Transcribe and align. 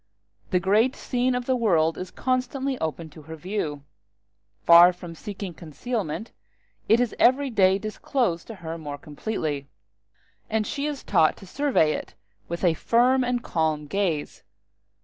The 0.49 0.59
great 0.59 0.95
scene 0.95 1.35
of 1.35 1.45
the 1.45 1.55
world 1.55 1.95
is 1.95 2.09
constantly 2.09 2.75
open 2.79 3.07
to 3.11 3.21
her 3.21 3.35
view; 3.35 3.83
far 4.65 4.91
from 4.93 5.13
seeking 5.13 5.53
concealment, 5.53 6.31
it 6.89 6.99
is 6.99 7.13
every 7.19 7.51
day 7.51 7.77
disclosed 7.77 8.47
to 8.47 8.55
her 8.55 8.79
more 8.79 8.97
completely, 8.97 9.67
and 10.49 10.65
she 10.65 10.87
is 10.87 11.03
taught 11.03 11.37
to 11.37 11.45
survey 11.45 11.93
it 11.93 12.15
with 12.47 12.63
a 12.63 12.73
firm 12.73 13.23
and 13.23 13.43
calm 13.43 13.85
gaze. 13.85 14.41